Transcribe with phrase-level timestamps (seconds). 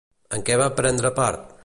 [0.37, 1.49] En què va prendre part?